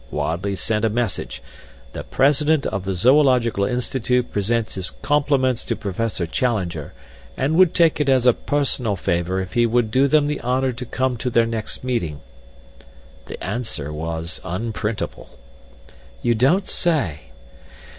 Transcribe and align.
Wadley 0.09 0.55
sent 0.55 0.83
a 0.83 0.89
message: 0.89 1.43
'The 1.93 2.03
President 2.05 2.65
of 2.65 2.85
the 2.85 2.95
Zoological 2.95 3.65
Institute 3.65 4.31
presents 4.31 4.73
his 4.73 4.89
compliments 4.89 5.63
to 5.65 5.75
Professor 5.75 6.25
Challenger, 6.25 6.93
and 7.37 7.55
would 7.55 7.75
take 7.75 7.99
it 7.99 8.09
as 8.09 8.25
a 8.25 8.33
personal 8.33 8.95
favor 8.95 9.39
if 9.39 9.53
he 9.53 9.67
would 9.67 9.91
do 9.91 10.07
them 10.07 10.25
the 10.25 10.41
honor 10.41 10.71
to 10.71 10.85
come 10.87 11.17
to 11.17 11.29
their 11.29 11.45
next 11.45 11.83
meeting.' 11.83 12.21
The 13.27 13.37
answer 13.43 13.93
was 13.93 14.41
unprintable." 14.43 15.37
"You 16.23 16.33
don't 16.33 16.67
say?" 16.67 17.19